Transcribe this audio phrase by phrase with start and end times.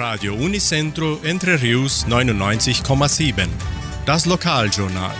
[0.00, 3.46] Radio Unicentro Entre Rius 99,7.
[4.06, 5.14] Das Lokaljournal.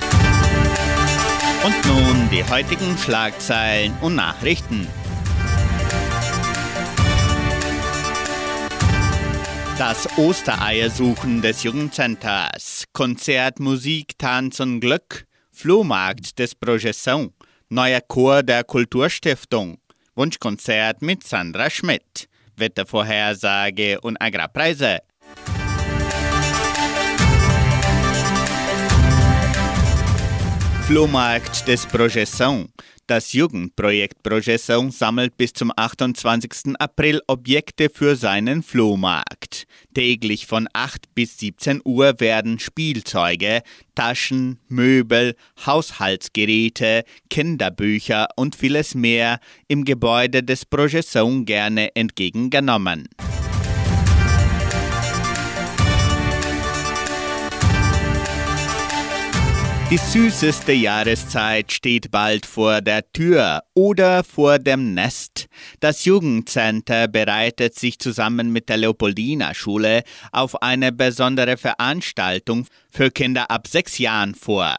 [1.63, 4.89] Und nun die heutigen Schlagzeilen und Nachrichten.
[9.77, 17.33] Das Ostereiersuchen des Jugendcenters, Konzert, Musik, Tanz und Glück, Flohmarkt des Projeção,
[17.69, 19.77] neuer Chor der Kulturstiftung,
[20.15, 22.30] Wunschkonzert mit Sandra Schmidt,
[22.61, 24.99] Wettervorhersage und Agrarpreise.
[30.91, 32.69] Flohmarkt des Projeção.
[33.07, 36.75] Das Jugendprojekt Projeção sammelt bis zum 28.
[36.81, 39.69] April Objekte für seinen Flohmarkt.
[39.95, 43.63] Täglich von 8 bis 17 Uhr werden Spielzeuge,
[43.95, 49.39] Taschen, Möbel, Haushaltsgeräte, Kinderbücher und vieles mehr
[49.69, 53.09] im Gebäude des Projeção gerne entgegengenommen.
[59.91, 65.49] Die süßeste Jahreszeit steht bald vor der Tür oder vor dem Nest.
[65.81, 73.51] Das Jugendcenter bereitet sich zusammen mit der Leopoldina Schule auf eine besondere Veranstaltung für Kinder
[73.51, 74.77] ab sechs Jahren vor.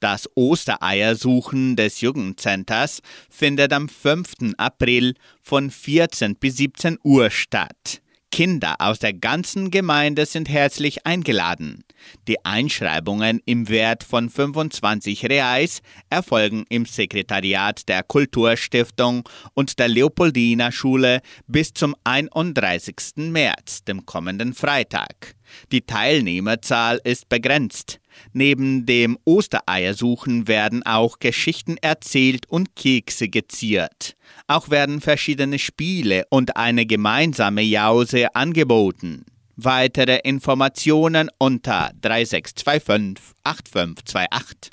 [0.00, 3.00] Das Ostereiersuchen des Jugendcenters
[3.30, 4.56] findet am 5.
[4.56, 8.00] April von 14 bis 17 Uhr statt.
[8.32, 11.84] Kinder aus der ganzen Gemeinde sind herzlich eingeladen.
[12.26, 20.72] Die Einschreibungen im Wert von 25 Reais erfolgen im Sekretariat der Kulturstiftung und der Leopoldina
[20.72, 22.96] Schule bis zum 31.
[23.16, 25.34] März, dem kommenden Freitag.
[25.72, 28.00] Die Teilnehmerzahl ist begrenzt.
[28.32, 34.16] Neben dem Ostereiersuchen werden auch Geschichten erzählt und Kekse geziert.
[34.46, 39.24] Auch werden verschiedene Spiele und eine gemeinsame Jause angeboten.
[39.60, 44.70] Weitere Informationen unter 3625 8528.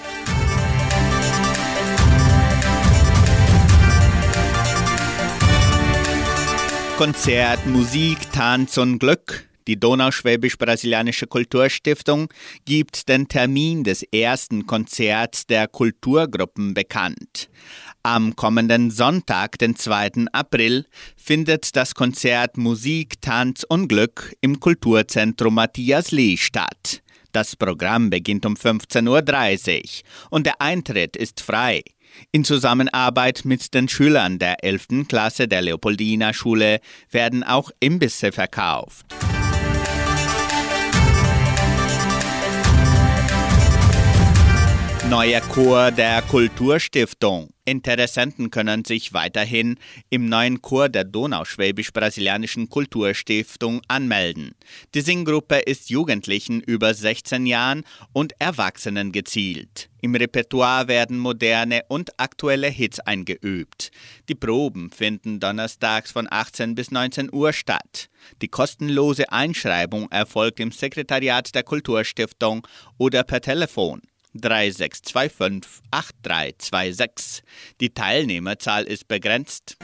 [6.99, 9.49] Konzert, Musik, Tanz und Glück.
[9.67, 12.27] Die Donauschwäbisch-Brasilianische Kulturstiftung
[12.65, 17.49] gibt den Termin des ersten Konzerts der Kulturgruppen bekannt.
[18.05, 20.27] Am kommenden Sonntag, den 2.
[20.31, 20.85] April,
[21.17, 27.01] findet das Konzert Musik, Tanz und Glück im Kulturzentrum Matthias Lee statt.
[27.31, 29.83] Das Programm beginnt um 15.30 Uhr
[30.29, 31.81] und der Eintritt ist frei.
[32.31, 35.07] In Zusammenarbeit mit den Schülern der 11.
[35.07, 39.07] Klasse der Leopoldina Schule werden auch Imbisse verkauft.
[45.09, 47.54] Neuer Chor der Kulturstiftung.
[47.65, 49.77] Interessenten können sich weiterhin
[50.11, 54.53] im neuen Chor der Donauschwäbisch-Brasilianischen Kulturstiftung anmelden.
[54.93, 57.83] Die Singgruppe ist Jugendlichen über 16 Jahren
[58.13, 59.89] und Erwachsenen gezielt.
[60.01, 63.89] Im Repertoire werden moderne und aktuelle Hits eingeübt.
[64.29, 68.09] Die Proben finden donnerstags von 18 bis 19 Uhr statt.
[68.43, 72.67] Die kostenlose Einschreibung erfolgt im Sekretariat der Kulturstiftung
[72.99, 74.03] oder per Telefon
[74.35, 77.43] 3625 8326.
[77.79, 79.77] Die Teilnehmerzahl ist begrenzt.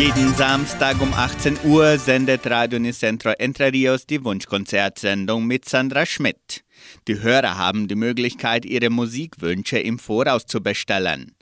[0.00, 6.64] Jeden Samstag um 18 Uhr sendet Radio Nicentro Entre Rios die Wunschkonzertsendung mit Sandra Schmidt.
[7.06, 11.34] Die Hörer haben die Möglichkeit, ihre Musikwünsche im Voraus zu bestellen.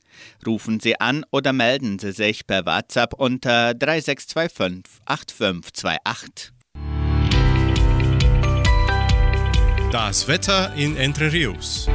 [0.47, 6.53] Rufen Sie an oder melden Sie sich per WhatsApp unter 3625 8528.
[9.91, 11.89] Das Wetter in Entre Rios.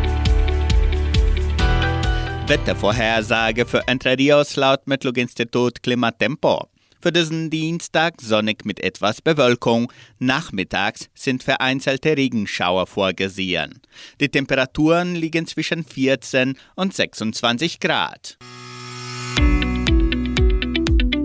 [2.48, 6.73] Wettervorhersage für Entre Rios laut Metlog-Institut Klimatempo.
[7.04, 9.92] Für diesen Dienstag sonnig mit etwas Bewölkung.
[10.20, 13.82] Nachmittags sind vereinzelte Regenschauer vorgesehen.
[14.22, 18.38] Die Temperaturen liegen zwischen 14 und 26 Grad.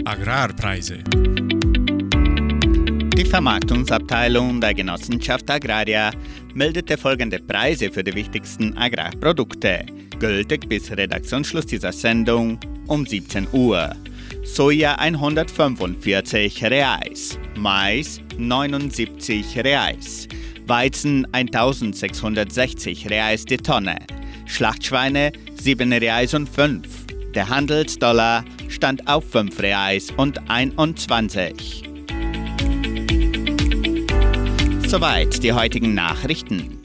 [0.04, 0.98] Agrarpreise.
[3.16, 6.10] Die Vermarktungsabteilung der Genossenschaft Agraria
[6.54, 9.86] meldete folgende Preise für die wichtigsten Agrarprodukte,
[10.19, 12.58] gültig bis Redaktionsschluss dieser Sendung
[12.88, 13.94] um 17 Uhr.
[14.43, 20.29] Soja 145 Reais, Mais 79 Reais,
[20.67, 23.96] Weizen 1660 Reais die Tonne,
[24.46, 26.87] Schlachtschweine 7 Reais und 5.
[27.35, 31.85] Der Handelsdollar stand auf 5 Reais und 21.
[34.87, 36.77] Soweit die heutigen Nachrichten.